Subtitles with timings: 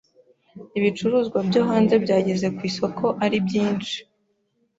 [0.77, 3.97] Ibicuruzwa byo hanze byageze ku isoko ari byinshi.